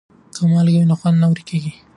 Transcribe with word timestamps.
که 0.35 0.41
مالګه 0.51 0.79
وي 0.81 0.87
نو 0.89 0.95
خوند 0.99 1.17
نه 1.21 1.27
ورکیږي. 1.29 1.71